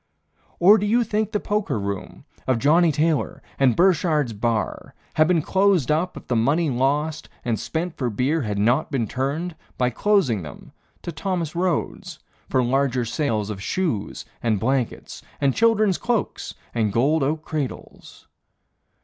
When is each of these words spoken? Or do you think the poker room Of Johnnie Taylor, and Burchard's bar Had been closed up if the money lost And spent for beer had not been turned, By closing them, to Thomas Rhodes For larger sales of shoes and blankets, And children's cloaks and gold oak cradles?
Or 0.59 0.79
do 0.79 0.87
you 0.87 1.03
think 1.03 1.31
the 1.31 1.39
poker 1.39 1.77
room 1.79 2.25
Of 2.47 2.57
Johnnie 2.57 2.91
Taylor, 2.91 3.43
and 3.59 3.75
Burchard's 3.75 4.33
bar 4.33 4.95
Had 5.13 5.27
been 5.27 5.43
closed 5.43 5.91
up 5.91 6.17
if 6.17 6.25
the 6.25 6.35
money 6.35 6.71
lost 6.71 7.29
And 7.45 7.59
spent 7.59 7.95
for 7.97 8.09
beer 8.09 8.41
had 8.41 8.57
not 8.57 8.89
been 8.89 9.07
turned, 9.07 9.55
By 9.77 9.91
closing 9.91 10.41
them, 10.41 10.71
to 11.03 11.11
Thomas 11.11 11.55
Rhodes 11.55 12.17
For 12.49 12.63
larger 12.63 13.05
sales 13.05 13.51
of 13.51 13.61
shoes 13.61 14.25
and 14.41 14.59
blankets, 14.59 15.21
And 15.39 15.53
children's 15.53 15.99
cloaks 15.99 16.55
and 16.73 16.91
gold 16.91 17.21
oak 17.21 17.43
cradles? 17.45 18.27